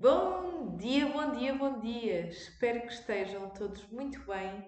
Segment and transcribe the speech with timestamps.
[0.00, 2.26] Bom dia, bom dia, bom dia!
[2.28, 4.66] Espero que estejam todos muito bem.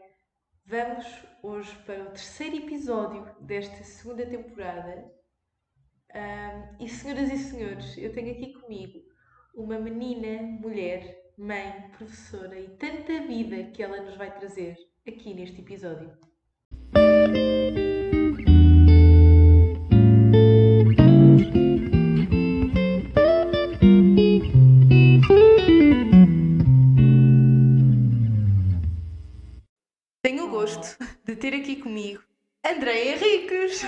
[0.66, 1.06] Vamos
[1.42, 5.10] hoje para o terceiro episódio desta segunda temporada.
[6.12, 9.00] Ahm, e senhoras e senhores, eu tenho aqui comigo
[9.54, 14.76] uma menina, mulher, mãe, professora e tanta vida que ela nos vai trazer
[15.08, 16.12] aqui neste episódio.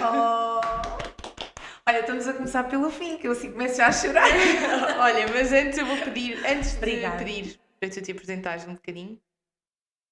[0.02, 0.60] Oh.
[1.86, 4.26] Olha, estamos a começar pelo fim, que eu assim começo já a chorar.
[4.98, 7.18] Olha, mas antes eu vou pedir, antes Obrigada.
[7.18, 9.20] de pedir para tu te apresentares um bocadinho,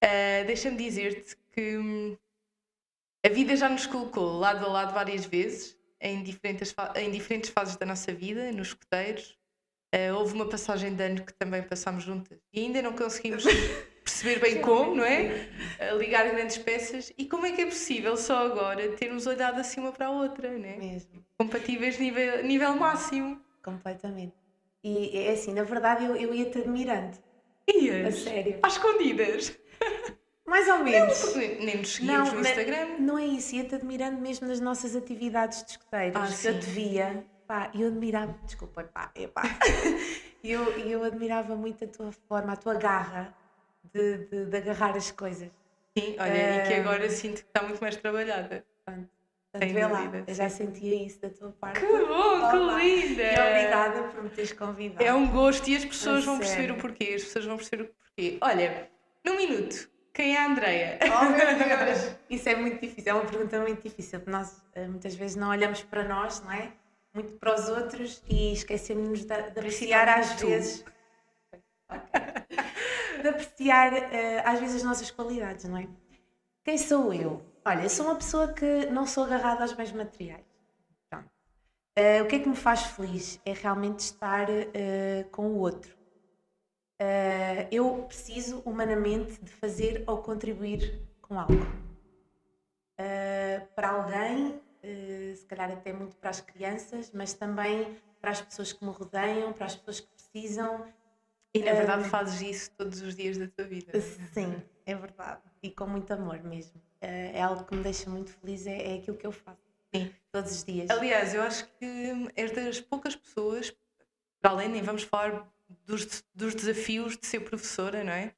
[0.04, 2.16] ah, deixa-me dizer-te que hum,
[3.24, 7.76] a vida já nos colocou lado a lado várias vezes, em diferentes, em diferentes fases
[7.76, 9.38] da nossa vida, nos escuteiros.
[9.94, 13.44] Ah, houve uma passagem de ano que também passámos juntas e ainda não conseguimos
[14.02, 15.48] perceber bem como, não é?
[15.80, 17.12] A ligar grandes peças.
[17.16, 20.50] E como é que é possível só agora termos olhado assim uma para a outra,
[20.50, 20.76] não é?
[20.76, 23.40] Mesmo, Compatíveis nível, nível máximo.
[23.62, 24.34] completamente.
[24.84, 27.16] E é assim, na verdade eu, eu ia-te admirando.
[27.68, 28.18] A Ias?
[28.22, 28.58] sério.
[28.62, 29.56] Às escondidas.
[30.44, 31.34] Mais ou menos.
[31.60, 32.98] Nem nos seguimos no Instagram.
[32.98, 36.16] não é isso, ia-te admirando mesmo nas nossas atividades de escuteiros.
[36.20, 36.70] Ah, eu te sim.
[36.72, 39.42] via, pá, eu admirava, desculpa, pá, é pá.
[40.42, 43.34] eu, eu admirava muito a tua forma, a tua garra
[43.94, 45.48] de, de, de agarrar as coisas.
[45.96, 48.64] Sim, olha, e que agora sinto que está muito mais trabalhada.
[48.84, 49.08] Pronto.
[49.52, 51.78] Portanto, vê lá, eu já sentia isso da tua parte.
[51.80, 52.78] Que bom, que Olá.
[52.82, 53.22] linda!
[53.22, 55.04] E obrigada por me teres convidado.
[55.04, 56.74] É um gosto e as pessoas vão perceber sério.
[56.76, 57.12] o porquê.
[57.16, 58.38] As pessoas vão perceber o porquê.
[58.40, 58.88] Olha,
[59.22, 60.98] num minuto, quem é a Andreia?
[61.02, 61.36] Oh meu
[61.84, 62.16] Deus!
[62.30, 65.50] Isso é muito difícil, é uma pergunta muito difícil, porque nós eh, muitas vezes não
[65.50, 66.72] olhamos para nós, não é?
[67.12, 70.46] Muito para os outros e esquecemos de, de apreciar às tu.
[70.46, 70.82] vezes.
[73.22, 75.88] De apreciar eh, às vezes as nossas qualidades, não é?
[76.64, 77.44] Quem sou eu?
[77.64, 80.44] Olha, sou uma pessoa que não sou agarrada aos bens materiais.
[81.08, 81.30] Pronto.
[81.96, 83.40] Eh, o que é que me faz feliz?
[83.44, 86.02] É realmente estar eh, com o outro.
[87.02, 91.66] Uh, eu preciso humanamente de fazer ou contribuir com algo.
[93.00, 98.40] Uh, para alguém, uh, se calhar até muito para as crianças, mas também para as
[98.40, 100.86] pessoas que me rodeiam, para as pessoas que precisam.
[101.54, 102.08] E na verdade Ah.
[102.08, 103.92] fazes isso todos os dias da tua vida.
[104.32, 105.42] Sim, é verdade.
[105.62, 106.80] E com muito amor mesmo.
[107.02, 109.60] Uh, é algo que me deixa muito feliz, é, é aquilo que eu faço.
[109.94, 110.10] Sim.
[110.30, 110.88] Todos os dias.
[110.88, 113.74] Aliás, eu acho que és das poucas pessoas,
[114.40, 115.46] para além, nem vamos falar
[115.84, 118.34] dos, dos desafios de ser professora, não é?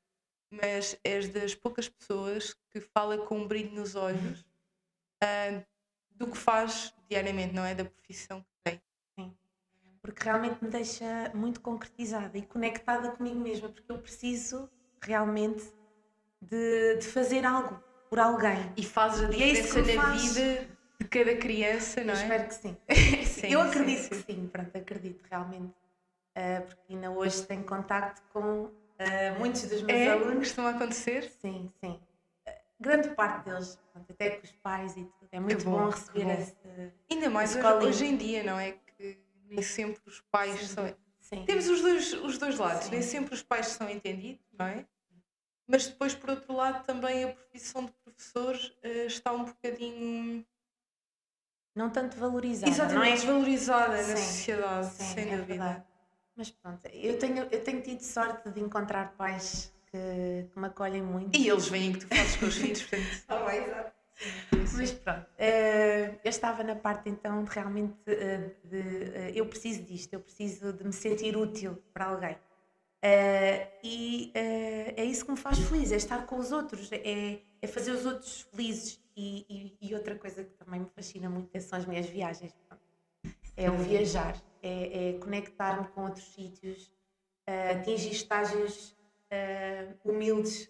[0.50, 4.44] Mas és das poucas pessoas que fala com um brilho nos olhos
[5.22, 5.62] ah,
[6.10, 7.74] do que faz diariamente, não é?
[7.74, 8.53] Da profissão que.
[10.04, 14.68] Porque realmente me deixa muito concretizada e conectada comigo mesma, porque eu preciso
[15.02, 15.64] realmente
[16.42, 18.70] de, de fazer algo por alguém.
[18.76, 20.68] E fazes a é diferença na faz- vida
[21.00, 22.22] de cada criança, não Eu é?
[22.22, 22.76] espero que sim.
[23.24, 24.08] Sim, eu sim, acredito sim.
[24.10, 25.72] que sim, pronto, acredito realmente.
[26.36, 30.48] Ah, porque ainda hoje tenho contacto com ah, muitos dos meus É, alunos.
[30.48, 31.22] costuma acontecer?
[31.40, 31.98] Sim, sim.
[32.46, 35.28] Ah, grande parte deles, pronto, até com os pais e tudo.
[35.32, 36.30] É muito bom, bom, receber bom.
[36.42, 36.54] esse.
[37.10, 38.76] Ainda mais hoje, hoje em dia, não é?
[39.48, 40.66] Nem sempre os pais Sim.
[40.66, 40.96] são.
[41.20, 41.44] Sim.
[41.46, 42.90] Temos os dois, os dois lados, Sim.
[42.92, 44.84] nem sempre os pais são entendidos, não é?
[45.66, 50.44] Mas depois, por outro lado, também a profissão de professor eh, está um bocadinho
[51.74, 53.14] Não tanto valorizada, não exatamente é?
[53.14, 55.44] desvalorizada na sociedade, sem é dúvida.
[55.46, 55.84] verdade.
[56.36, 61.02] Mas pronto, eu tenho, eu tenho tido sorte de encontrar pais que, que me acolhem
[61.02, 61.34] muito.
[61.38, 63.24] E eles veem que tu fazes com os filhos, portanto.
[63.28, 63.92] Ah, exato.
[64.76, 68.78] Mas pronto, eh, eu estava na parte então de realmente eh, de,
[69.14, 72.36] eh, eu preciso disto, eu preciso de me sentir útil para alguém.
[73.82, 77.92] E é isso que me faz feliz, é estar com os outros, é, é fazer
[77.92, 78.98] os outros felizes.
[79.16, 82.52] E, e- e outra coisa que também me fascina muito são as minhas viagens.
[83.56, 86.90] É o viajar, é, é conectar-me com outros sítios,
[87.70, 88.96] atingir estágios
[90.04, 90.68] humildes?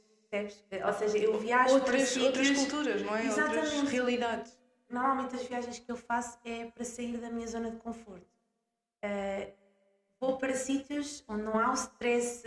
[0.87, 3.29] Ou seja, eu viajo para Outras, outras sítios- culturas, não é?
[3.29, 3.91] Outras Exatamente.
[3.93, 4.59] realidades.
[4.91, 8.27] Normalmente as viagens que eu faço é para sair da minha zona de conforto.
[9.03, 9.53] Eh,
[10.21, 12.43] vou para sítios onde não há o stress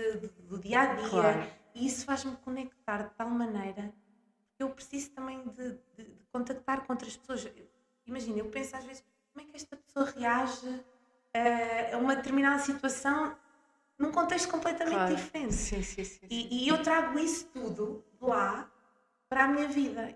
[0.48, 1.48] do- dia a dia Claro.
[1.76, 3.94] e isso faz-me conectar de tal maneira
[4.56, 7.48] que eu preciso também de, de- de contactar com outras pessoas.
[8.06, 9.04] Imagina, eu penso às vezes
[9.34, 10.84] como é que esta pessoa reage
[11.34, 13.36] eh, a uma determinada situação
[13.98, 15.16] num contexto completamente Claro.
[15.16, 15.54] diferente.
[15.54, 16.26] Sim, sim, sim.
[16.30, 18.70] E, e eu trago isso tudo lá
[19.30, 20.16] para a minha vida.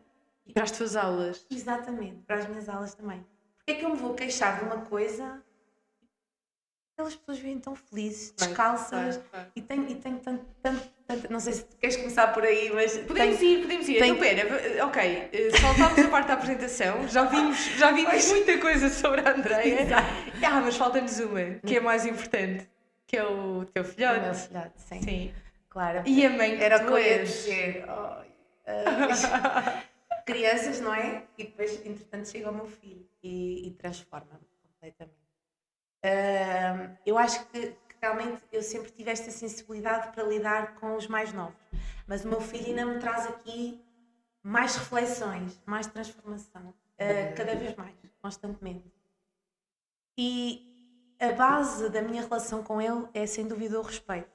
[0.53, 1.45] Para as tuas aulas.
[1.49, 3.25] Exatamente, para as minhas aulas também.
[3.57, 5.41] Porque é que eu me vou queixar de uma coisa
[7.01, 9.51] aquelas pessoas vêm tão felizes, descalças, vai, vai.
[9.55, 12.97] e tenho, e tenho tanto, tanto, tanto, Não sei se queres começar por aí, mas.
[12.99, 13.99] Podemos tenho, ir, podemos ir.
[13.99, 14.15] Tenho...
[14.15, 18.89] Então, pera, ok, eh, saltámos a parte da apresentação, já vimos, já vimos muita coisa
[18.89, 19.87] sobre a Andreia.
[20.45, 22.69] ah, mas falta-nos uma, que é mais importante,
[23.11, 24.19] que é o teu filhote.
[24.19, 25.01] O meu filhote, sim.
[25.01, 25.33] sim.
[25.69, 26.01] Claro.
[26.05, 27.85] E a mãe que Era o que eu ia dizer.
[28.63, 31.25] Oh, uh, crianças, não é?
[31.37, 35.17] E depois, entretanto, chega o meu filho e, e transforma-me completamente.
[36.05, 41.07] Uh, eu acho que, que, realmente eu sempre tive esta sensibilidade para lidar com os
[41.07, 41.59] mais novos,
[42.07, 43.83] mas o meu filho ainda me traz aqui
[44.41, 48.89] mais reflexões, mais transformação, uh, cada vez mais, constantemente.
[50.17, 50.70] E
[51.21, 54.29] a base da minha relação com ele é sem dúvida o respeito.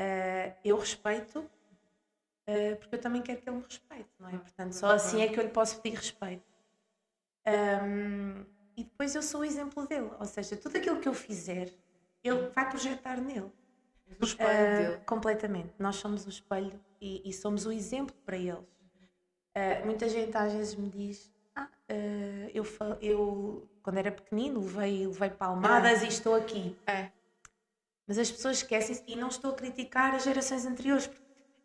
[0.00, 4.38] Uh, eu respeito uh, porque eu também quero que ele me respeite, não é?
[4.38, 6.42] Portanto, só assim é que eu lhe posso pedir respeito.
[7.46, 8.44] Um,
[8.76, 10.10] e depois eu sou o exemplo dele.
[10.18, 11.72] Ou seja, tudo aquilo que eu fizer,
[12.22, 13.52] ele vai projetar nele.
[14.20, 15.02] O espelho uh, dele.
[15.04, 15.74] Completamente.
[15.78, 18.58] Nós somos o espelho e, e somos o exemplo para eles.
[18.58, 22.64] Uh, muita gente às vezes me diz: ah, uh, eu,
[23.00, 26.04] eu, quando era pequenino, levei, levei palmadas é.
[26.04, 26.76] e estou aqui.
[26.86, 27.08] É.
[28.06, 31.22] Mas as pessoas esquecem e não estou a criticar as gerações anteriores, porque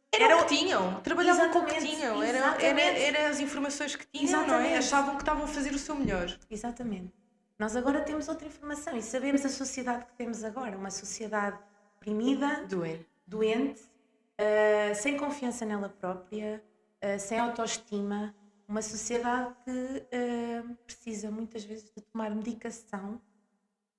[0.10, 3.98] era, era o que tinham, trabalhavam com o que tinham, era, era, era, as informações
[3.98, 4.70] que tinham, exatamente.
[4.70, 4.78] não é?
[4.78, 6.34] Achavam que estavam a fazer o seu melhor.
[6.50, 7.12] Exatamente.
[7.60, 11.60] Nós agora temos outra informação e sabemos a sociedade que temos agora, uma sociedade
[11.98, 16.64] oprimida, doente, doente uh, sem confiança nela própria,
[17.04, 18.34] uh, sem autoestima,
[18.74, 23.22] uma sociedade que uh, precisa muitas vezes de tomar medicação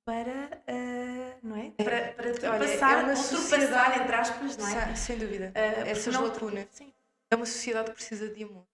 [0.05, 1.71] para, uh, não é?
[1.71, 4.97] Para, para ultrapassar, é uma sociedade, entre aspas, não é?
[4.97, 5.53] Sem dúvida.
[5.55, 6.67] Uh, Essas não, lacunas.
[6.73, 6.93] Sim.
[7.31, 8.67] É uma sociedade que precisa de amor.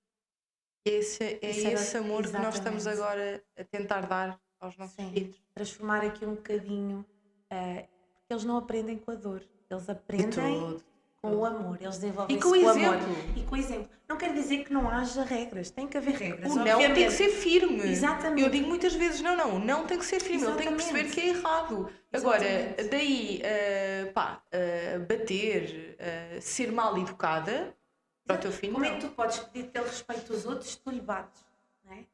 [0.87, 2.33] Esse, é esse, esse amor exatamente.
[2.33, 5.13] que nós estamos agora a tentar dar aos nossos sim.
[5.13, 5.37] filhos.
[5.53, 7.05] Transformar aqui um bocadinho,
[7.53, 10.81] uh, porque eles não aprendem com a dor, eles aprendem
[11.23, 12.95] com o amor, eles desenvolvem e com, o exemplo.
[12.95, 13.37] amor.
[13.37, 13.89] E com o exemplo.
[14.09, 16.51] Não quer dizer que não haja regras, tem que haver regras.
[16.51, 17.83] O não tem que ser firme.
[17.91, 18.43] Exatamente.
[18.43, 20.67] Eu digo muitas vezes: não, não, não tem que ser firme, Exatamente.
[20.67, 21.91] ele tem que perceber que é errado.
[22.11, 22.47] Exatamente.
[22.47, 27.77] Agora, daí, uh, pá, uh, bater, uh, ser mal educada
[28.25, 28.73] para o teu filho.
[28.73, 28.93] Como não.
[28.93, 31.45] é que tu podes pedir que ele respeite os outros se tu lhe bates?
[31.85, 32.05] Não é?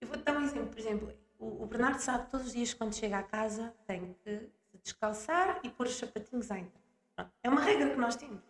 [0.00, 2.94] Eu vou dar um exemplo, por exemplo, o, o Bernardo sabe todos os dias quando
[2.94, 4.48] chega à casa tem que
[4.82, 6.83] descalçar e pôr os sapatinhos a entrar.
[7.42, 8.42] É uma regra que nós temos.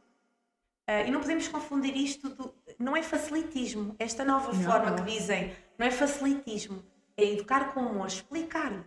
[0.88, 3.96] Uh, e não podemos confundir isto, do, não é facilitismo.
[3.98, 4.96] Esta nova não, forma não.
[4.96, 6.84] que dizem, não é facilitismo,
[7.16, 8.84] é educar com amor, explicar-lhe.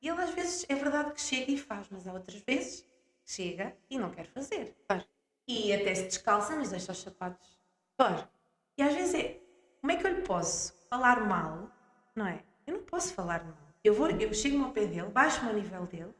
[0.00, 2.86] E ele às vezes é verdade que chega e faz, mas há outras vezes
[3.24, 4.76] chega e não quer fazer.
[4.86, 5.04] Claro.
[5.48, 7.58] E até se descalça, mas deixa os sapatos.
[7.96, 8.28] Claro.
[8.76, 9.40] E às vezes é,
[9.80, 11.70] como é que eu lhe posso falar mal?
[12.14, 12.44] Não é?
[12.66, 13.58] Eu não posso falar mal.
[13.82, 16.14] Eu, vou, eu chego ao pé dele, baixo-me ao nível dele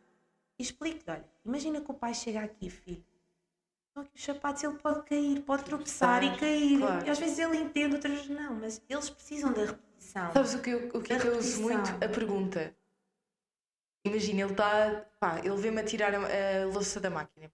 [0.59, 3.05] e explico-lhe: olha, imagina que o pai chega aqui, filho.
[3.89, 6.79] Estão aqui os sapatos, ele pode cair, pode tropeçar e cair.
[6.79, 7.07] Claro.
[7.07, 10.33] E às vezes ele entende, outras não, mas eles precisam da repetição.
[10.33, 11.91] Sabes o que eu, o que, é que eu uso muito?
[12.05, 12.77] A pergunta.
[14.05, 15.07] Imagina, ele está.
[15.21, 17.51] Pá, ele vê-me a tirar a, a louça da máquina.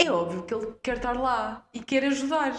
[0.00, 2.52] É óbvio que ele quer estar lá e quer ajudar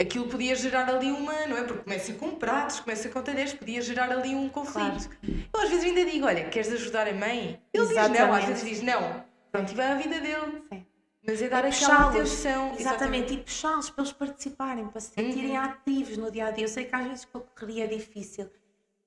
[0.00, 1.64] aquilo podia gerar ali uma, não é?
[1.64, 5.08] Porque começa com pratos, começa com talheres, podia gerar ali um conflito.
[5.08, 5.44] Claro.
[5.52, 7.60] Eu às vezes ainda digo, olha, queres ajudar a mãe?
[7.72, 8.12] Ele Exatamente.
[8.12, 9.24] diz não, às vezes diz não.
[9.50, 10.62] Pronto, e vai a vida dele.
[10.70, 10.86] Sim.
[11.26, 12.74] Mas é dar e aquela atenção.
[12.74, 13.34] Exatamente, exatamente.
[13.34, 15.64] e puxá-los para eles participarem, para se sentirem uhum.
[15.64, 16.64] ativos no dia a dia.
[16.64, 18.48] Eu sei que às vezes com a correria é difícil,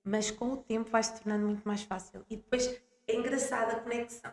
[0.04, 2.26] mas com o tempo vai se tornando muito mais fácil.
[2.30, 4.32] E depois é engraçada a conexão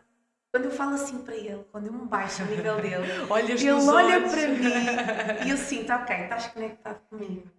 [0.57, 4.17] quando eu falo assim para ele, quando eu me baixo ao nível dele, ele olha
[4.17, 4.33] olhos.
[4.33, 4.65] para mim
[5.47, 7.51] e eu sinto, ok, estás conectado comigo.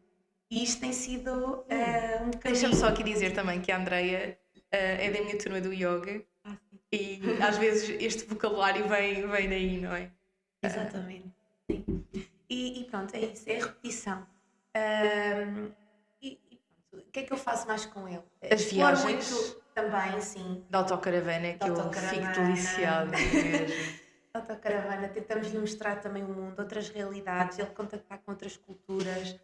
[0.50, 2.40] E isto tem sido uh, um bocadinho.
[2.42, 6.24] Deixa-me só aqui dizer também que a Andreia uh, é da minha turma do yoga
[6.44, 6.56] ah,
[6.92, 10.10] e às vezes este vocabulário vem, vem daí, não é?
[10.64, 11.32] Exatamente.
[11.70, 12.04] Sim.
[12.50, 14.28] E, e, pronto, é isso, é a repetição.
[14.76, 15.70] Um,
[16.20, 18.24] e, e pronto, o que é que eu faço mais com ele?
[18.50, 19.32] As viagens.
[19.32, 20.66] Muito, também, sim.
[20.70, 24.08] Da autocaravana, que eu fico deliciada mesmo.
[24.34, 29.40] autocaravana, tentamos lhe mostrar também o mundo, outras realidades, ele contactar com outras culturas.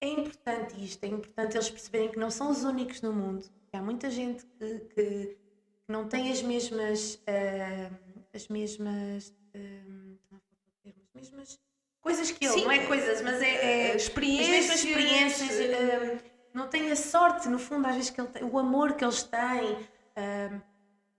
[0.00, 3.48] É importante isto, é importante eles perceberem que não são os únicos no mundo.
[3.72, 5.38] Há muita gente que, que, que
[5.88, 10.40] não tem as mesmas, uh, as mesmas, uh,
[10.84, 11.60] as mesmas
[12.00, 15.50] coisas que ele, Sim, não é coisas, mas é, é experiências, as mesmas experiências.
[15.50, 19.04] Uh, não têm a sorte, no fundo, às vezes, que ele tem, o amor que
[19.04, 19.76] eles têm.
[20.16, 20.60] Um,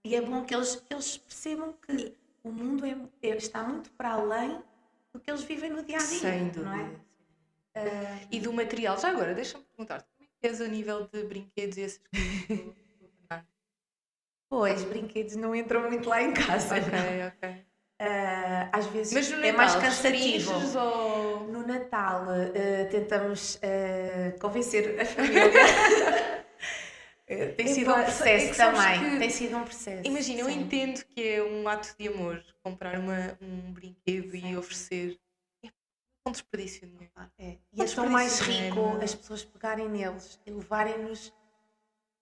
[0.04, 3.90] e é bom que eles, que eles percebam que o mundo é, é, está muito
[3.92, 4.62] para além
[5.12, 6.18] do que eles vivem no dia a dia.
[6.18, 6.64] Sem dúvida.
[6.64, 7.04] Não é?
[7.76, 8.98] Uh, e do material.
[8.98, 12.00] Já agora, deixa-me perguntar como é que és a nível de brinquedos e essas
[12.48, 12.74] coisas?
[14.48, 16.76] Pois, brinquedos não entram muito lá em casa.
[16.76, 16.88] Ok,
[17.26, 17.50] ok.
[18.00, 20.52] Uh, às vezes Mas é mais cansativo.
[20.78, 21.48] ou...
[21.66, 25.50] No Natal uh, tentamos uh, convencer a família.
[27.56, 29.12] tem sido um é processo sabes também.
[29.12, 30.02] que- Tem sido um processo.
[30.04, 34.50] Imagina, eu entendo que é um ato de amor comprar uma, um brinquedo Sim.
[34.52, 35.18] e oferecer.
[35.64, 35.70] É
[36.28, 37.10] um desperdício de.
[37.16, 37.56] Ah, é.
[37.72, 39.02] E é tão mais rico dinheiro.
[39.02, 41.32] as pessoas pegarem neles e levarem-nos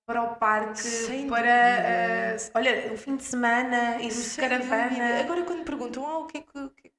[0.07, 2.37] para o parque, Sem para.
[2.37, 4.69] uh, olha, o fim de semana, irmos de Sem dúvida.
[4.69, 5.21] caravana.
[5.21, 6.93] Agora, quando me perguntam ah, o que é que, que,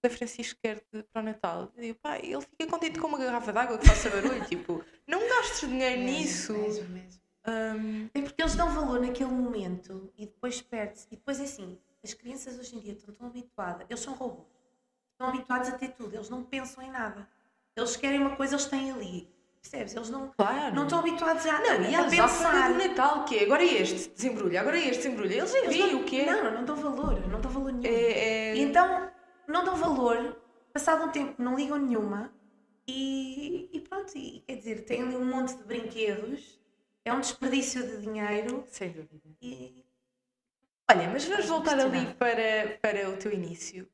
[0.00, 3.06] que o Francisco quer de- para o Natal, eu digo, pá, ele fica contente com
[3.08, 4.44] uma garrafa de água que faça barulho.
[4.46, 6.52] tipo, não gastes dinheiro Mesmo, nisso.
[6.52, 7.20] mesmo, mesmo.
[7.48, 11.06] Hum, É porque eles dão valor naquele momento e depois perde-se.
[11.12, 14.46] E depois é assim, as crianças hoje em dia estão tão habituadas, eles são robôs,
[15.12, 17.26] estão habituados a ter tudo, eles não pensam em nada.
[17.76, 19.28] Eles querem uma coisa, eles têm ali.
[19.60, 19.96] Percebes?
[19.96, 20.74] Eles não, claro.
[20.74, 22.72] não estão habituados a, Não, e a eles à pensar.
[22.72, 25.34] do Natal, que é agora é este, desembrulha, agora é este, desembrulha.
[25.34, 26.26] Eles nem Eles veem não- o que é.
[26.42, 27.84] Não, não dão valor, não dão valor nenhum.
[27.94, 29.05] É- é- então,
[29.48, 30.36] não dão valor,
[30.72, 32.32] passado um tempo não ligam nenhuma
[32.86, 36.60] e, e pronto, e, quer dizer, têm ali um monte de brinquedos,
[37.04, 39.28] é um desperdício de dinheiro Sem dúvida.
[39.40, 39.84] e
[40.90, 43.88] Olha, mas vamos voltar ali para, para o teu início.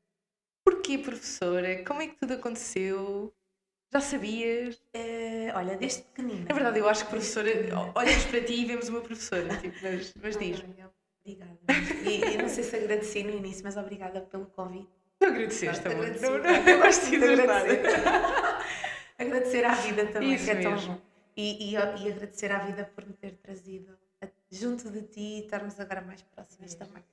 [0.63, 1.83] Porquê, professora?
[1.83, 3.33] Como é que tudo aconteceu?
[3.91, 4.81] Já sabias?
[4.93, 6.45] eh, olha, desde pequenina.
[6.49, 7.49] É verdade, eu acho que professora.
[7.95, 10.61] Olhamos para ti e vemos uma professora, tipo, mas, mas diz.
[10.61, 10.89] Ai,
[11.25, 11.57] Obrigada.
[12.05, 14.91] E eu não sei se agradeci no início, mas obrigada pelo convite.
[15.27, 15.65] Agradeci.
[15.65, 17.83] Não, não, não gosto de Agradecer.
[19.17, 20.93] agradecer à vida também, Isso que é tão mesmo.
[20.95, 21.01] bom.
[21.35, 23.97] E, e, e agradecer à vida por me ter trazido
[24.51, 27.03] junto de ti e estarmos agora mais próximas também.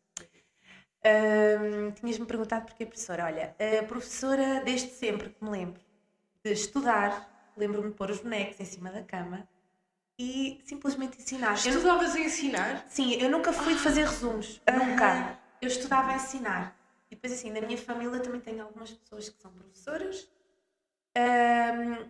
[1.05, 3.25] Ahm, Tinhas-me perguntado porquê, professora.
[3.25, 5.81] Olha, a professora, desde sempre que me lembro
[6.45, 9.49] de estudar, lembro-me de pôr os bonecos em cima da cama
[10.19, 11.53] e simplesmente ensinar.
[11.65, 12.85] Eu Estudavas a ensinar?
[12.89, 15.39] Sim, eu nunca fui de fazer resumos, nunca.
[15.63, 16.77] Eu estudava a ensinar.
[17.11, 20.31] E depois, assim, na minha família também tenho algumas pessoas que são professoras
[21.17, 22.09] ahm,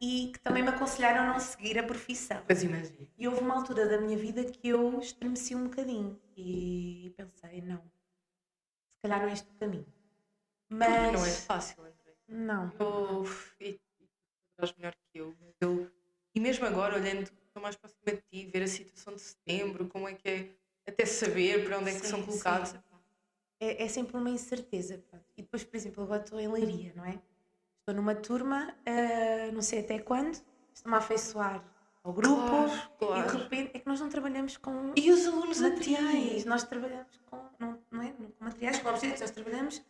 [0.00, 2.42] e que também me aconselharam a não seguir a profissão.
[2.48, 3.06] Mas imagina.
[3.16, 7.78] E houve uma altura da minha vida que eu estremeci um bocadinho e pensei, não,
[7.78, 9.86] se calhar não é este o caminho.
[10.68, 12.16] Mas Não é fácil, André.
[12.26, 12.72] não.
[12.80, 13.24] Eu,
[13.60, 13.78] e
[14.58, 15.90] tu melhor que eu, mas eu.
[16.34, 20.08] E mesmo agora, olhando, estou mais próxima de ti, ver a situação de setembro, como
[20.08, 20.50] é que é,
[20.88, 22.78] até saber para onde é que Sim, são sim.
[23.64, 25.02] É, é sempre uma incerteza.
[25.10, 25.24] pronto.
[25.36, 27.18] E depois, por exemplo, agora estou em Leiria, não é?
[27.80, 30.34] Estou numa turma, ah, não sei até quando,
[30.74, 31.62] estou-me a afeiçoar
[32.02, 32.40] ao grupo
[32.98, 33.38] Claro, e de claro.
[33.38, 37.78] repente é que nós não trabalhamos com E os alunos materiais, nós trabalhamos com, não,
[37.90, 38.12] não é?
[38.12, 39.82] com materiais, com objetos, nós trabalhamos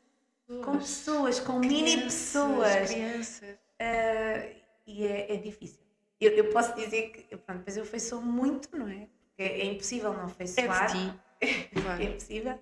[0.64, 2.90] com Pessoas, com mini crianças, pessoas.
[2.90, 3.58] Crianças.
[3.80, 4.46] Ah,
[4.86, 5.80] e é, é difícil.
[6.20, 9.08] Eu, eu posso dizer que, pronto, mas eu afeiçoo muito, não é?
[9.28, 10.86] Porque é, é impossível não É afeiçoar.
[10.92, 11.20] de ti.
[11.40, 12.02] É Claro.
[12.02, 12.58] impossível.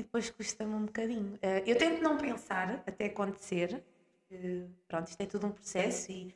[0.00, 1.38] E depois custa-me um bocadinho.
[1.42, 3.84] Ah, eu tento não pensar até acontecer.
[4.26, 6.34] porque, pronto, isto é tudo um processo e.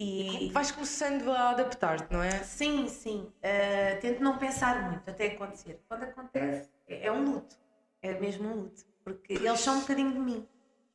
[0.00, 2.42] e Vais começando a adaptar-te, não é?
[2.42, 3.32] sim, sim.
[3.44, 5.80] ah, tento não pensar muito até acontecer.
[5.86, 7.56] Quando acontece, é, é um luto.
[8.02, 8.84] É mesmo um luto.
[9.04, 10.48] Porque eles são um bocadinho de mim.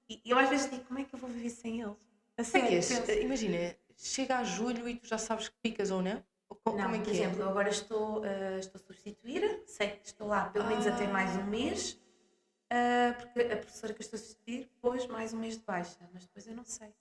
[0.09, 1.95] E eu às vezes digo, como é que eu vou viver sem eles?
[2.37, 3.21] A é sério, é?
[3.21, 6.21] Imagina, chega a julho e tu já sabes que picas ou não?
[6.49, 9.63] Ou co- Não, como é por que exemplo, eu agora estou, ah, estou a substituir,
[9.67, 11.99] sei que estou lá pelo menos até mais um mês,
[12.71, 16.09] ah, porque a professora que eu estou a substituir pôs mais um mês de baixa,
[16.13, 16.93] mas depois eu não sei.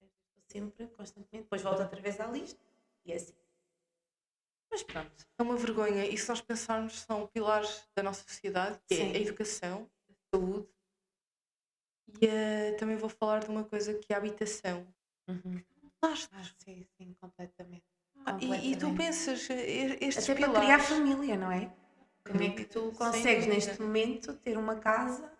[0.00, 2.60] Estou sempre, constantemente, depois volto outra vez à lista
[3.04, 3.34] e é assim.
[4.70, 5.26] Mas pronto, é?
[5.38, 6.06] É uma vergonha.
[6.06, 9.12] E se nós pensarmos, são pilares da nossa sociedade, que Sim.
[9.12, 10.68] é a educação, a saúde.
[12.20, 14.86] E eh, também vou falar de uma coisa que é a habitação.
[16.00, 16.28] Pilares.
[16.32, 17.84] ah, sim, sim, completamente.
[18.26, 20.66] Ah, e, e tu pensas, eh, estes Até para pilares...
[20.66, 21.72] criar família, não é?
[22.24, 25.32] Como é que tu consegues neste momento ter uma casa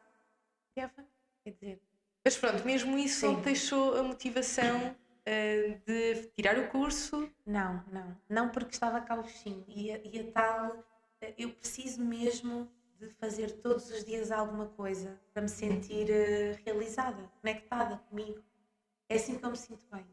[0.61, 1.13] e criar família?
[1.45, 1.83] Quer dizer,
[2.25, 3.33] Mas pronto, mesmo isso Sim.
[3.35, 7.29] não deixou a motivação eh, de tirar o curso.
[7.45, 8.17] Não, não.
[8.29, 9.65] Não porque estava cá o bichinho.
[9.69, 10.85] E a, e a tal,
[11.21, 16.53] eh, eu preciso mesmo de fazer todos os dias alguma coisa para me sentir eh,
[16.65, 18.41] realizada, conectada comigo.
[19.09, 20.07] É assim que eu me sinto bem.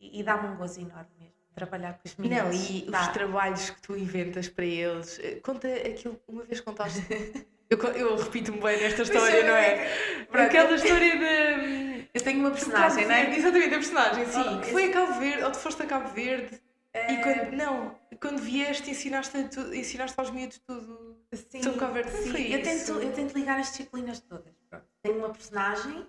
[0.00, 2.70] E, e dá-me um gozo enorme mesmo, trabalhar com os Não, meninos.
[2.70, 3.00] e Dá.
[3.02, 5.18] os trabalhos que tu inventas para eles.
[5.22, 7.00] Eh, Conta aquilo, uma vez contaste.
[7.70, 10.24] eu, eu repito-me bem nesta história, não é?
[10.30, 10.46] Pronto.
[10.46, 12.06] Aquela história de.
[12.14, 13.34] Eu tenho uma personagem, não é?
[13.36, 14.44] Exatamente, a personagem, sim.
[14.56, 16.60] Oh, que foi a Cabo Verde, ou tu foste a Cabo Verde.
[16.94, 21.16] E Eh, quando, não, quando vieste, ensinaste, tu, ensinaste aos miúdos tudo.
[21.32, 22.10] Sim, Sobre Cabo Verde.
[22.12, 22.52] Sim.
[22.52, 24.52] eu, tento, eu tento ligar as disciplinas todas.
[24.68, 24.84] Pronto.
[25.02, 26.06] Tenho uma personagem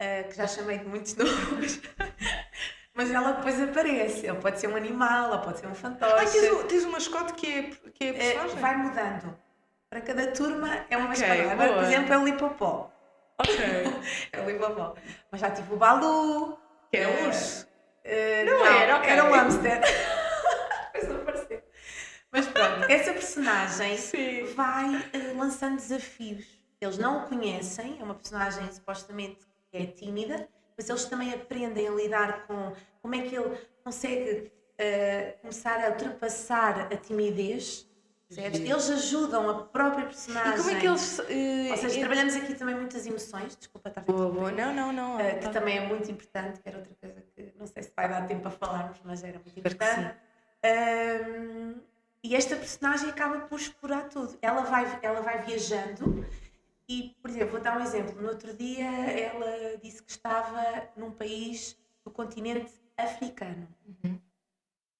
[0.00, 1.80] eh, que já chamei de muitos nomes,
[3.00, 4.26] Mas ela depois aparece.
[4.26, 6.12] Ela pode ser um animal, ela pode ser um fantoche.
[6.12, 7.62] Ah, tens, tens um mascote que é,
[7.94, 8.56] que é É, personagem?
[8.58, 9.38] vai mudando.
[9.88, 11.50] Para cada turma é uma Ok, mascote.
[11.50, 12.92] Agora, por exemplo, é o Lipopó.
[13.38, 13.56] Ok.
[14.32, 14.94] É o Lipopó.
[15.32, 16.58] Mas já tive o Balu.
[16.90, 17.66] Que é eh, um urso.
[18.04, 19.10] eh, Não era, ok.
[19.10, 19.80] Era um hamster.
[20.92, 21.62] Depois não apareceu.
[22.30, 24.44] Mas pronto, essa personagem Sim.
[24.54, 26.44] vai eh, lançando desafios.
[26.82, 29.38] Eles não o conhecem, é uma personagem supostamente
[29.70, 30.46] que é tímida,
[30.80, 32.72] mas eles também aprendem a lidar com
[33.02, 37.86] como é que ele consegue eh, começar a ultrapassar a timidez.
[38.26, 38.58] percebes?
[38.60, 38.70] Giro.
[38.72, 40.54] Eles ajudam a própria personagem.
[40.54, 41.18] E como é que eles.
[41.28, 44.50] eh, Ou seja, eh, trabalhamos aqui também muitas emoções, desculpa estar a Boa, boa.
[44.50, 45.20] Não, não, não.
[45.20, 48.08] eh, que também é muito importante, que era outra coisa que não sei se vai
[48.08, 50.16] dar tempo a falarmos, mas era muito importante.
[50.64, 51.74] Ahm,
[52.24, 54.38] e esta personagem acaba por explorar tudo.
[54.40, 56.24] Ela vai, ela vai viajando
[56.90, 58.20] e, por exemplo, vou dar um exemplo.
[58.20, 63.68] No outro dia ela disse que estava num país do continente africano.
[63.86, 64.18] Uhum.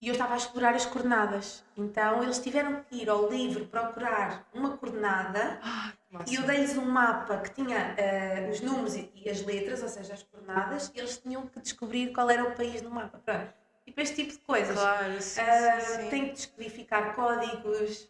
[0.01, 1.65] E eu estava a explorar as coordenadas.
[1.77, 5.93] Então eles tiveram que ir ao livro procurar uma coordenada Ah,
[6.29, 9.89] e eu dei-lhes um mapa que tinha eh, os números e, e as letras, ou
[9.89, 13.19] seja, as coordenadas, e eles tinham que descobrir qual era o país no mapa.
[13.19, 13.53] Pronto.
[13.85, 14.79] Tipo este tipo de coisas.
[14.79, 16.09] Claro, Ah, sim, sim.
[16.09, 18.09] Tem que descodificar códigos.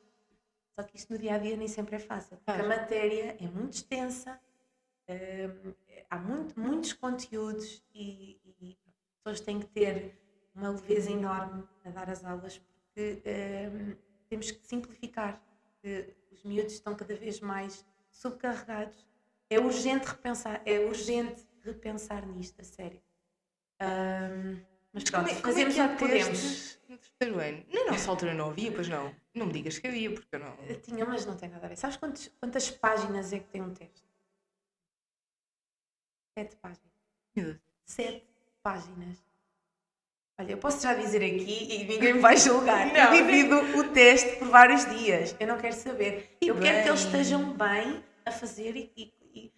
[0.80, 2.64] Só que isto no dia a dia nem sempre é fácil, porque Claro.
[2.64, 4.40] a matéria é muito extensa,
[5.06, 5.14] ah,
[6.08, 10.18] há muito, muitos conteúdos e, e as pessoas têm que ter
[10.54, 13.96] uma leveza enorme a dar as aulas, porque ah,
[14.30, 15.42] temos que simplificar.
[15.82, 19.06] porque os miúdos estão cada vez mais subcarregados.
[19.50, 23.02] É urgente repensar, é urgente repensar nisto, a sério.
[24.92, 26.78] Mas Como pronto, é, como é que o que podemos.
[26.88, 27.64] no terceiro ano?
[27.73, 29.14] Na nossa altura não havia, pois não.
[29.35, 30.54] Não me digas que havia, porque eu não.
[30.66, 31.76] Eu Tinha, mas não tem nada a ver.
[31.76, 34.02] Sabes quantos- quantas páginas é que tem um teste?
[36.37, 36.90] Sete páginas.
[37.37, 37.59] Meu Deus.
[37.85, 38.25] Sete
[38.62, 39.18] páginas.
[40.38, 42.87] Olha, eu posso já dizer aqui e ninguém me vai julgar.
[42.92, 45.37] Não, eu divido o teste por vários dias.
[45.38, 46.37] Eu não quero saber.
[46.40, 47.20] E eu quero que eles bem.
[47.20, 48.90] estejam bem a fazer e.
[48.97, 49.52] e- e-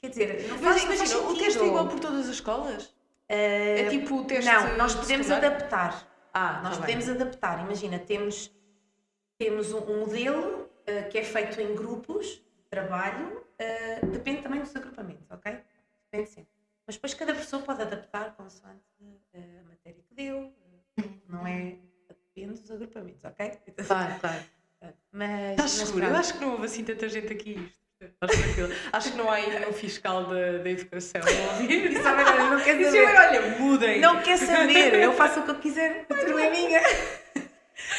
[0.00, 2.94] quer dizer, não Mas faz, faz imagina, o teste é igual por todas as escolas?
[3.28, 4.50] Eh, É tipo o teste.
[4.50, 6.06] Não, nós podemos adaptar.
[6.32, 7.14] Ah, Nós tá podemos bem.
[7.14, 7.60] adaptar.
[7.64, 8.50] Imagina, temos,
[9.38, 14.60] temos um, um modelo eh, que é feito em grupos de trabalho, eh, depende também
[14.60, 15.58] dos agrupamentos, ok?
[16.10, 16.50] Depende sempre.
[16.86, 18.82] Mas depois cada pessoa pode adaptar consoante
[19.34, 20.52] a matéria que deu,
[21.28, 21.76] não é?
[22.08, 23.50] Depende dos agrupamentos, ok?
[23.86, 24.44] Claro, claro.
[25.12, 26.04] Mas, Estás seguro?
[26.06, 27.72] Eu acho que não houve assim tanta gente aqui.
[28.92, 31.90] Acho que não há aí nenhum fiscal da, da educação a ouvir.
[31.92, 33.04] Isso é não quero Isso saber.
[33.04, 34.00] é, olha, mudem.
[34.00, 36.80] Não quer saber, eu faço o que eu quiser, a turma é minha.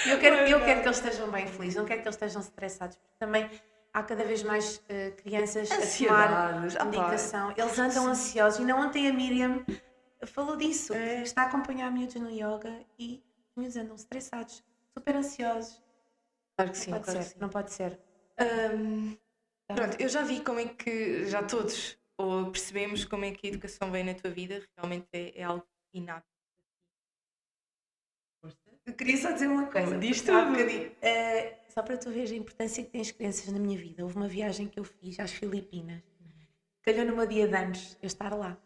[0.05, 2.95] Eu quero, eu quero que eles estejam bem felizes, não quero que eles estejam estressados,
[2.97, 3.49] porque também
[3.93, 6.75] há cada vez mais eh, crianças a tomar Ansiedades.
[6.77, 7.53] Ah, medicação.
[7.57, 8.59] Eles andam ansiosos.
[8.59, 9.65] E não ontem a Miriam
[10.27, 11.21] falou disso, É.
[11.23, 15.81] está a acompanhar miúdos no yoga e os miúdos andam estressados, super ansiosos.
[16.55, 17.39] Claro que sim, não pode claro ser, sim.
[17.39, 17.99] não pode ser.
[18.75, 19.17] Hum,
[19.75, 23.49] pronto, eu já vi como é que, já todos ou percebemos como é que a
[23.49, 26.27] educação vem na tua vida, realmente é, é algo inato.
[28.85, 29.97] Eu queria só dizer uma coisa.
[29.99, 30.49] Diz tudo.
[30.49, 34.03] bocadinho, eh, só para tu veres a importância que têm as crianças na minha vida.
[34.03, 36.01] Houve uma viagem que eu fiz às Filipinas.
[36.81, 38.57] Calhou no meu dia de anos eu estar lá.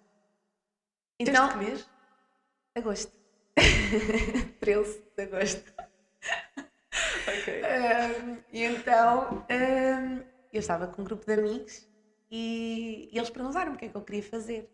[1.20, 1.90] Então, Então, que mês?
[2.76, 3.12] agosto.
[4.62, 5.74] 13 de agosto.
[7.28, 7.62] Ok.
[8.52, 9.46] E então,
[10.54, 11.90] eu estava com um grupo de amigos
[12.30, 14.70] e, e eles perguntaram-me o que é que eu queria fazer.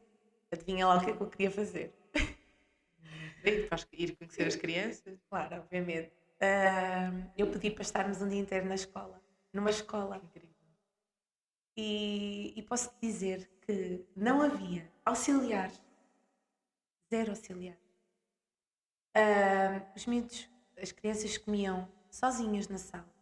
[0.52, 1.94] Adivinha lá o que é que eu queria fazer.
[3.44, 5.18] Bem, ir conhecer as crianças?
[5.30, 6.12] Claro, obviamente.
[6.42, 9.22] Ahm, eu pedi para estarmos um dia inteiro na escola.
[9.54, 10.18] Numa escola.
[10.18, 10.50] Incrível.
[11.78, 15.82] E, e posso dizer que não havia auxiliares.
[17.10, 17.80] Zero auxiliares.
[19.16, 23.14] Ahm, os miúdos, as crianças comiam sozinhas na sala.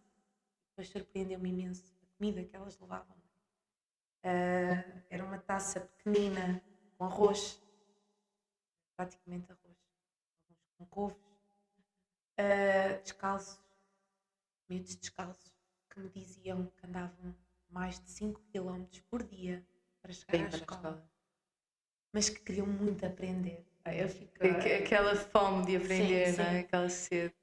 [0.69, 3.15] Depois surpreendeu-me imenso comida que elas levavam.
[4.23, 6.61] Ah, era uma taça pequenina
[6.97, 7.61] com arroz,
[8.95, 9.77] praticamente arroz,
[10.49, 11.17] alguns com couves,
[12.37, 13.59] ah, descalços,
[14.69, 15.53] miúdos descalços,
[15.89, 17.35] que me diziam que andavam
[17.69, 19.65] mais de 5 km por dia
[20.01, 21.11] para chegar Bem à para escola, escola.
[22.13, 23.65] mas que queriam muito aprender.
[23.85, 26.51] Eu fico, Aqu- Aquela fome de aprender, Sim, não é?
[26.51, 26.59] sim.
[26.59, 27.33] Aquela sede.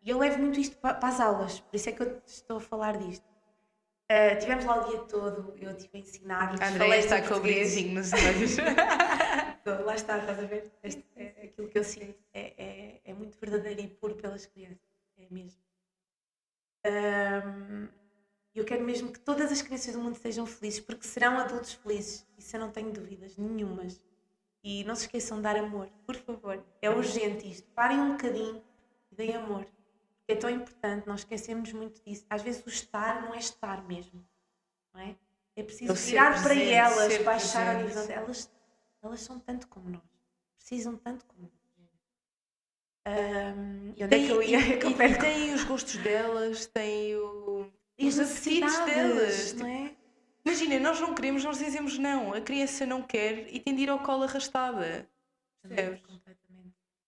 [0.00, 2.58] E eu levo muito isto pa- para, as aulas, por isso é que eu estou
[2.58, 3.26] a falar disto.
[4.08, 6.60] Ah, tivemos lá o dia todo, eu estive a ensinar-lhes.
[6.60, 8.56] A Andrea falei está com brilhozinho nos olhos.
[9.84, 10.72] Lá está, estás a ver?
[10.80, 12.16] Este é aquilo que eu sinto.
[12.32, 14.78] É, é, é muito verdadeiro e puro pelas crianças.
[15.18, 15.60] É mesmo.
[16.84, 17.88] Ahm,
[18.54, 22.24] eu quero mesmo que todas as crianças do mundo sejam felizes, porque serão adultos felizes.
[22.38, 24.00] Isso eu não tenho dúvidas nenhumas.
[24.62, 26.64] E não se esqueçam de dar amor, por favor.
[26.80, 27.68] É urgente isto.
[27.70, 28.62] Parem um bocadinho
[29.10, 29.66] e deem amor.
[30.28, 32.26] É tão importante, nós esquecemos muito disso.
[32.28, 34.26] Às vezes o estar não é estar mesmo.
[34.92, 35.16] Não é?
[35.54, 37.76] É preciso virar para presente, elas, baixar presente.
[37.76, 38.50] ao nível delas.
[39.02, 40.02] Elas são tanto como nós.
[40.58, 41.56] Precisam tanto como nós.
[43.08, 44.58] Um, e onde é que eu ia?
[44.66, 49.52] E, e, e tem os gostos delas, tem o, os apetites delas.
[49.52, 49.94] Não é?
[50.44, 52.34] Imagina, nós não queremos, nós dizemos não.
[52.34, 55.08] A criança não quer e tem de ir ao colo arrastada.
[55.62, 56.02] Percebes?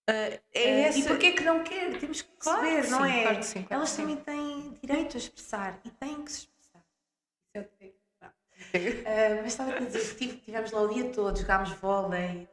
[0.09, 0.99] Uh, é uh, essa...
[0.99, 1.99] E porquê que não quer?
[1.99, 3.23] Temos que perceber, claro que não sim, é?
[3.23, 6.83] Claro sim, claro Elas também têm direito a expressar e têm que se expressar.
[7.45, 11.39] Isso é o que uh, Mas estava a dizer que tivemos lá o dia todo,
[11.39, 12.47] jogámos vôlei,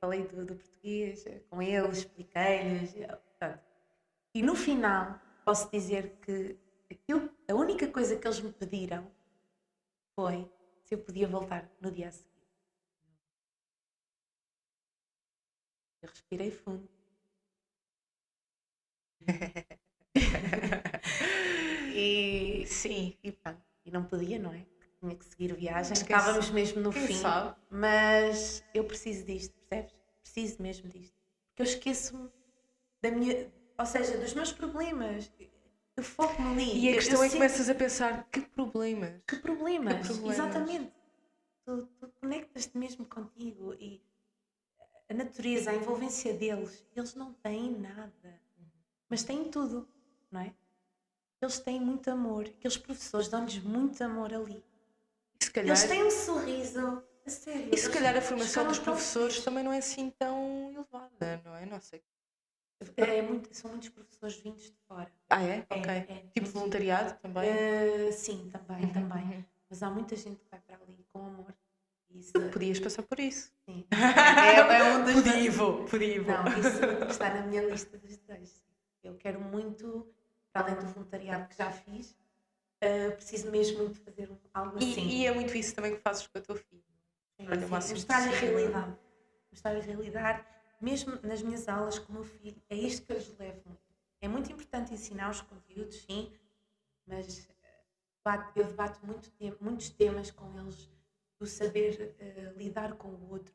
[0.00, 2.94] falei do, do português com eles, expliquei-lhes.
[4.34, 6.56] E no final, posso dizer que
[6.90, 9.06] aquilo, a única coisa que eles me pediram
[10.14, 10.50] foi
[10.84, 12.12] se eu podia voltar no dia a
[16.04, 16.86] Eu respirei fundo.
[21.94, 23.62] e sim, e pronto.
[23.86, 24.66] E não podia, não é?
[25.00, 25.94] Tinha que seguir viagem.
[25.94, 27.14] Estávamos mesmo no Quem fim.
[27.14, 27.56] Sabe?
[27.70, 29.94] Mas eu preciso disto, percebes?
[30.20, 31.16] Preciso mesmo disto.
[31.48, 32.28] Porque eu esqueço-me
[33.00, 33.50] da minha.
[33.78, 35.32] Ou seja, dos meus problemas.
[35.96, 36.84] Eu foco-me ali.
[36.84, 39.22] E a questão eu é que começas a pensar que problemas.
[39.26, 40.38] Que problemas, que problemas.
[40.38, 40.92] exatamente.
[41.64, 44.02] Tu, tu conectas-te mesmo contigo e
[45.14, 48.40] a natureza, a envolvência deles, eles não têm nada,
[49.08, 49.88] mas têm tudo,
[50.30, 50.52] não é?
[51.40, 54.62] Eles têm muito amor, aqueles professores dão-lhes muito amor ali.
[55.52, 55.68] Calhar...
[55.68, 57.68] Eles têm um sorriso, a sério.
[57.72, 61.64] E se calhar a formação dos professores também não é assim tão elevada, não é?
[61.64, 62.02] Não sei.
[62.96, 65.10] É, muito, são muitos professores vindos de fora.
[65.30, 65.64] Ah, é?
[65.70, 65.90] Ok.
[65.90, 67.50] É, é, tipo voluntariado também?
[67.50, 68.92] Uh, sim, também, uhum.
[68.92, 69.46] também.
[69.70, 71.54] Mas há muita gente que vai para ali com amor.
[72.10, 72.32] Isso...
[72.32, 73.52] Tu podias passar por isso.
[73.74, 73.86] Sim.
[73.92, 75.14] É, é um dos.
[75.14, 76.22] Podia, vou, podia.
[76.22, 78.62] Não, isso está na minha lista dos desejos.
[79.02, 80.08] Eu quero muito,
[80.52, 85.06] para além do voluntariado que já fiz, uh, preciso mesmo muito fazer algo e, assim.
[85.08, 86.82] E é muito isso também que fazes com o teu filho.
[87.38, 87.46] Sim,
[87.80, 88.96] sim, mostrar a realidade.
[89.50, 90.44] Mostrar a realidade
[90.80, 93.78] mesmo nas minhas aulas com o meu filho, é isto que eu lhes levo.
[94.20, 96.32] É muito importante ensinar os conteúdos, sim,
[97.06, 97.48] mas
[98.26, 100.90] eh, eu debato muito, muitos temas com eles
[101.38, 103.52] do saber uh, lidar com o outro,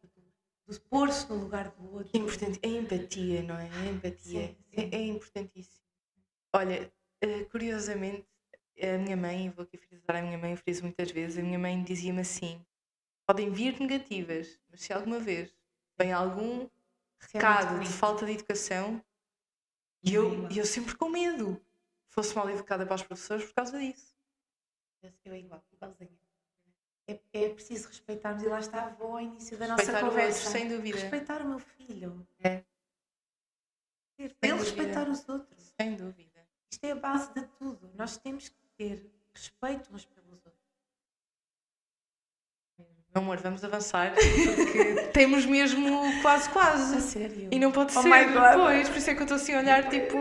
[0.67, 2.11] do, pôr-se no lugar do outro.
[2.13, 3.67] É importante, é empatia, não é?
[3.67, 4.47] É empatia.
[4.47, 4.81] Sim, sim.
[4.91, 5.83] É, é, importantíssimo.
[6.53, 6.91] Olha,
[7.23, 8.25] uh, curiosamente,
[8.81, 11.59] a minha mãe, vou aqui frisar a minha mãe, eu friso muitas vezes, a minha
[11.59, 12.63] mãe dizia-me assim:
[13.25, 15.53] podem vir negativas, mas se alguma vez
[15.97, 16.67] vem algum
[17.19, 19.03] recado de falta de educação
[20.01, 21.61] e eu, eu sempre com medo
[22.07, 24.15] fosse mal educada para os professores por causa disso.
[25.23, 26.17] Eu é igual, igualzinho.
[27.09, 30.45] É, é preciso respeitarmos, e lá está, vou ao início da nossa respeitar conversa.
[30.45, 30.97] Outro, sem dúvida.
[30.97, 32.27] Respeitar o meu filho.
[32.43, 32.63] É.
[34.17, 34.55] Ele dúvida.
[34.57, 35.73] respeitar os outros.
[35.79, 36.47] Sem dúvida.
[36.71, 37.89] Isto é a base de tudo.
[37.95, 40.29] Nós temos que ter respeito uns pelos
[43.13, 45.89] meu amor, vamos avançar porque temos mesmo
[46.21, 46.95] quase quase.
[46.95, 47.47] A sério?
[47.51, 49.89] E não pode oh ser depois, por isso é que eu estou assim a olhar
[49.89, 50.17] tipo.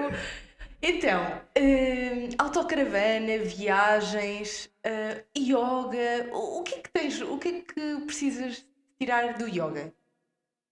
[0.80, 7.60] Então, uh, autocaravana, viagens, uh, yoga, o, o, que é que tens, o que é
[7.62, 8.64] que precisas
[8.98, 9.92] tirar do yoga?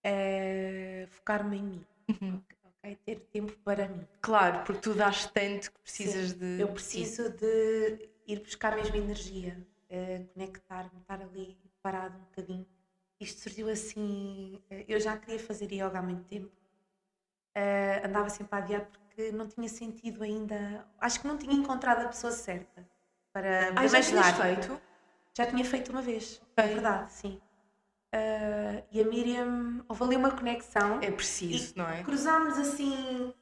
[0.04, 1.86] Uh, Focar-me em mim.
[2.08, 2.42] Uhum.
[2.78, 4.06] Okay, ter tempo para mim.
[4.20, 6.62] Claro, porque tu dás tanto que precisas Sim, de.
[6.62, 12.66] Eu preciso de ir buscar mesmo energia, uh, conectar-me, estar ali parado um bocadinho.
[13.18, 14.62] Isto surgiu assim.
[14.70, 16.50] Eh, eu já queria fazer yoga há muito tempo.
[17.56, 20.86] Uh, andava sempre a adiar porque não tinha sentido ainda.
[21.00, 22.86] Acho que não tinha encontrado a pessoa certa
[23.32, 24.80] para, ah, já tinhas feito?
[25.34, 27.40] Já tinha feito uma vez, é verdade, sim.
[28.14, 31.00] Uh, e a Miriam, houve ali uma conexão.
[31.02, 32.02] É preciso, não é?
[32.02, 33.34] Cruzámos assim,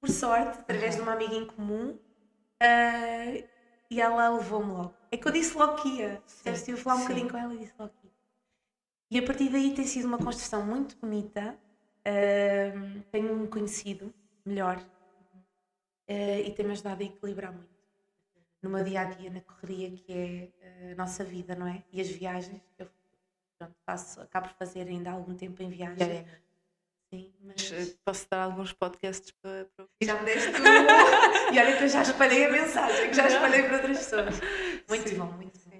[0.00, 1.02] por sorte, através uhum.
[1.02, 3.44] de uma amiga em comum, uh,
[3.90, 4.94] e ela levou-me logo.
[5.10, 6.22] É que eu disse logo que ia.
[6.26, 7.04] Sim, estive a falar um sim.
[7.04, 8.12] bocadinho com ela e disse logo que ia.
[9.10, 11.58] E a partir daí tem sido uma construção muito bonita.
[12.06, 14.14] Uh, tenho um conhecido
[14.44, 17.76] melhor uh, e tem-me ajudado a equilibrar muito
[18.62, 21.82] no meu dia a dia, na correria que é a nossa vida, não é?
[21.92, 22.60] E as viagens.
[22.78, 22.88] Eu
[23.58, 26.08] pronto, faço, acabo por fazer ainda algum tempo em viagem.
[26.08, 26.24] É.
[27.08, 27.72] Sim, mas...
[27.72, 29.86] Eh, posso dar alguns podcasts para, para...
[30.02, 30.62] Já me deste tu.
[31.54, 34.40] e olha que eu já espalhei a mensagem, que já espalhei para outras pessoas.
[34.88, 35.16] Muito Sim.
[35.16, 35.76] bom, muito bom.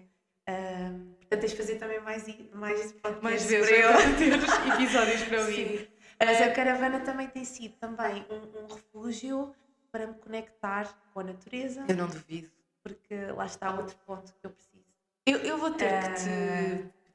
[0.48, 4.32] Um, portanto, tens de fazer também mais, mais podcasts mais vezes para eu ter
[4.74, 5.78] episódios para ouvir.
[5.80, 5.95] Sim.
[6.18, 9.55] Mas a caravana também tem sido também um, um refúgio
[9.92, 11.85] para me conectar com a natureza.
[11.88, 12.50] Eu não duvido.
[12.83, 14.85] Porque lá está outro ponto que eu preciso.
[15.26, 16.31] Eu, eu vou ter que te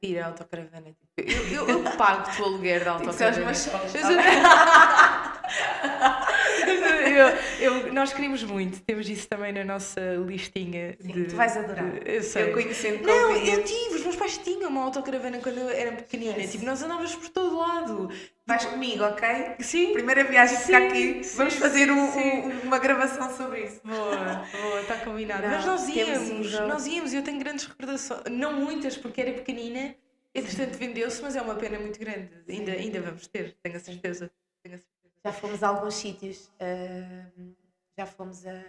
[0.00, 0.92] pedir a autocaravana.
[0.92, 3.52] Tipo, eu, eu, eu pago-te o aluguer da autocaravana.
[6.66, 10.96] eu, eu, nós queríamos muito, temos isso também na nossa listinha.
[11.00, 11.90] Sim, de, tu vais adorar.
[11.90, 12.44] De, eu sei.
[12.44, 16.36] Eu conhecendo Não, eu tive, os meus pais tinham uma autocaravana quando eu era pequenina.
[16.38, 16.52] Yes.
[16.52, 18.10] Tipo, nós andávamos por todo lado.
[18.46, 19.28] Vais comigo, ok?
[19.60, 19.92] Sim.
[19.92, 21.22] Primeira viagem Sim, ficar aqui.
[21.24, 23.80] sim, Vamos fazer um- um- uma gravação sobre isso.
[23.84, 25.42] Boa, boa, está combinado.
[25.42, 29.94] Não, Mas nós íamos, nós íamos, eu tenho grandes recordações, não muitas porque era pequenina,
[30.34, 32.30] entretanto vendeu-se, mas é uma pena muito grande.
[32.48, 34.28] Ainda, ainda vamos ter, tenho a certeza.
[34.64, 34.92] Tenho a certeza.
[35.24, 36.50] Já fomos a alguns sítios.
[36.60, 37.52] ahm,
[37.98, 38.62] já fomos a.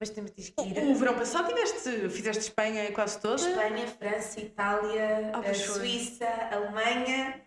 [0.00, 0.54] Mas temos de ir.
[0.90, 3.36] O verão passado tiveste, fizeste Espanha quase toda.
[3.36, 5.54] Espanha, França, Itália, Ah, foi.
[5.54, 7.40] Suíça, Alemanha.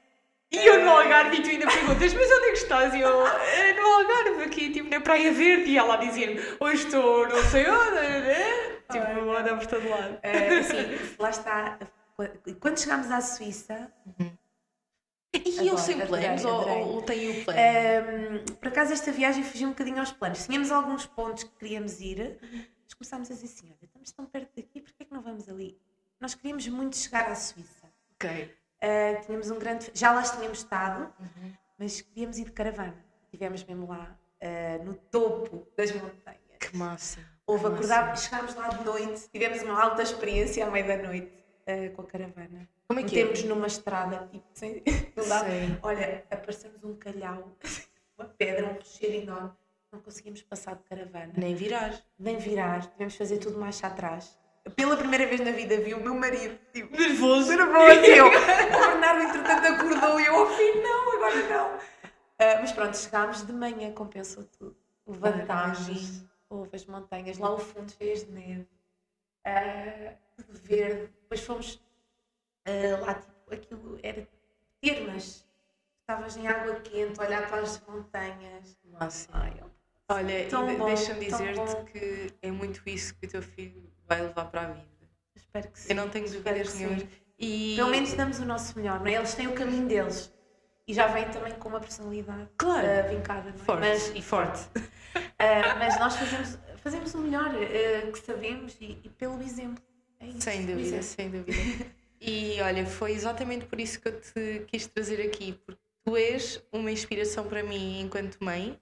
[0.50, 2.94] E eu no Algarve e tu ainda perguntas, mas onde é que estás?
[2.94, 5.72] E eu, "Eh, no Algarve, aqui, tipo, na Praia Verde.
[5.72, 8.78] E ela dizia-me, hoje estou não sei onde, né?
[8.90, 10.18] Tipo, anda por todo lado.
[10.24, 11.78] Ah, assim, lá está.
[12.62, 13.92] Quando chegámos à Suíça,
[15.50, 16.82] E eu sem planos, ou, adorei.
[16.84, 17.60] ou, ou tenho o plano?
[17.60, 20.46] ahm, por acaso esta viagem fugiu um bocadinho aos planos.
[20.46, 22.40] Tínhamos alguns pontos que queríamos ir,
[22.84, 25.48] mas começámos a dizer assim: olha, estamos tão perto daqui, porquê é que não vamos
[25.50, 25.78] ali?
[26.20, 27.88] Nós queríamos muito chegar à Suíça.
[28.16, 28.54] Ok.
[28.82, 29.90] Ah, tínhamos um grande.
[29.94, 31.52] Já lá tínhamos estado, Uhum.
[31.78, 32.96] mas queríamos ir de caravana.
[33.26, 36.38] Estivemos mesmo lá, ah, no topo das montanhas.
[36.60, 37.20] Que massa.
[37.46, 41.32] Houve acordar, chegámos lá de noite, tivemos uma alta experiência à meia da noite
[41.68, 42.68] ah, com a caravana.
[42.88, 43.24] Como é que é?
[43.26, 44.82] Metemos numa estrada, tipo, sem,
[45.16, 45.40] não dá.
[45.42, 45.78] Sei.
[45.84, 47.52] Olha, aparecemos um calhau,
[48.18, 49.52] uma pedra, um rochedo enorme.
[49.92, 51.94] Não conseguimos passar de caravana, Nem virar.
[52.20, 54.38] nem virar, tivemos fazer tudo marcha atrás.
[54.76, 57.50] Pela primeira vez na vida vi o meu marido, tipo, Nervoso.
[57.56, 58.02] nervoso.
[58.06, 61.80] eu, o Bernardo, entretanto, acordou e eu, ao fim, não, agora não.
[62.40, 64.76] Ah, mas pronto, chegámos de manhã, compensou tudo.
[65.08, 68.68] Levantámos, houve as montanhas, lá ao fundo de neve,
[70.36, 71.12] tudo verde.
[71.22, 71.82] Depois fomos
[72.66, 74.28] ah, lá, tipo, aquilo era
[74.82, 75.46] termas.
[76.02, 78.78] Estavas em água quente, olhar para as montanhas.
[78.86, 79.30] Massa.
[79.34, 79.54] Ai.
[80.10, 84.62] Olha, de- deixa-me dizer-te que é muito isso que o teu filho vai levar para
[84.62, 84.88] a vida.
[85.36, 85.90] espero que sim.
[85.90, 87.06] Eu não tenho dúvidas nenhumas.
[87.38, 87.76] E...
[87.76, 89.16] Pelo menos damos o nosso melhor, não é?
[89.16, 90.34] Eles têm o caminho deles.
[90.88, 92.88] E já vêm também com uma personalidade Claro.
[92.88, 93.54] ah, vincada, é?
[93.54, 93.80] Forte.
[93.82, 94.70] Mas, e forte.
[95.38, 99.84] ah, mas nós fazemos, fazemos o melhor ah, que sabemos e, e pelo exemplo.
[100.20, 101.52] É isso, Sem dúvida, sem dúvida.
[102.20, 106.60] E olha, foi exatamente por isso que eu te quis trazer aqui, porque tu és
[106.72, 108.76] uma inspiração para mim enquanto mãe,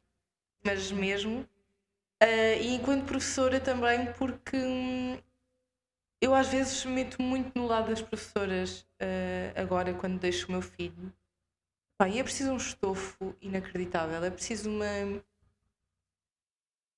[0.64, 1.46] mas mesmo,
[2.22, 5.18] ah, e enquanto professora também, porque hum,
[6.22, 10.62] eu às vezes meto muito no lado das professoras ah, agora quando deixo o meu
[10.62, 11.14] filho.
[12.10, 15.24] E é preciso um estofo inacreditável, é preciso uma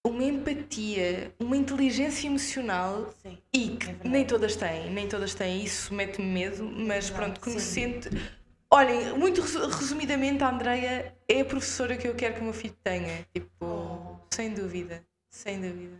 [0.09, 3.37] uma empatia, uma inteligência emocional Sim.
[3.53, 7.39] e que É nem todas têm, nem todas têm, isso mete-me medo, mas Verdade, pronto,
[7.41, 8.09] conhecendo.
[8.69, 12.53] Olhem, muito resu- resumidamente, a Andreia é a professora que eu quero que o meu
[12.53, 13.25] filho tenha.
[13.33, 14.17] Tipo, Oh.
[14.33, 15.97] sem dúvida, sem dúvida.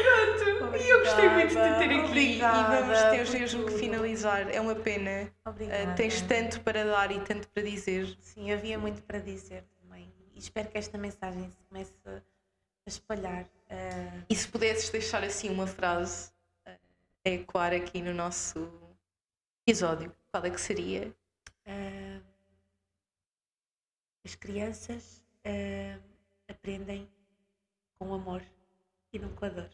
[0.03, 3.03] pronto, e eu gostei muito de te ter aqui Obrigada e vamos
[3.33, 4.49] ter mesmo que finalizar.
[4.51, 5.31] É uma pena.
[5.45, 5.93] Obrigada.
[5.93, 8.17] Uh, tens tanto para dar e tanto para dizer.
[8.21, 9.65] Sim, havia muito para dizer
[10.43, 12.21] espero que esta mensagem se comece a
[12.87, 13.47] espalhar.
[13.71, 16.31] ah, E se pudesses deixar assim uma frase
[16.67, 16.71] uh,
[17.25, 18.71] a ecoar aqui no nosso
[19.67, 21.15] episódio, qual é que seria?
[21.67, 22.21] ah,
[24.25, 25.21] as crianças
[26.49, 27.11] aprendem
[27.99, 28.43] com amor
[29.13, 29.71] e não com a dor.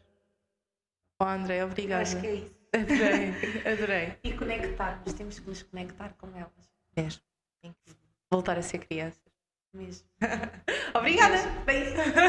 [1.20, 2.02] Oh, André, Eu obrigada.
[2.02, 2.54] Acho que é isso.
[2.72, 4.18] Adorei, adorei.
[4.24, 6.70] E conectar, nós temos que nos conectar com elas.
[6.96, 7.22] Mesmo.
[7.60, 7.94] Tem que
[8.30, 9.20] voltar a ser criança.
[9.78, 10.08] Mesmo.
[10.92, 11.36] Obrigada.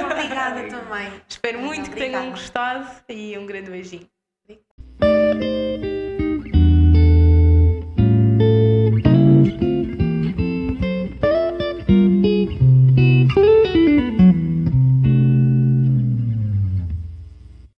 [0.06, 1.22] Obrigada também.
[1.28, 2.30] Espero muito que tenham Obrigada.
[2.30, 4.08] gostado e um grande beijinho.